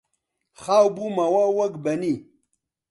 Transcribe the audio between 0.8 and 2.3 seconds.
بوومەوە وەک بەنی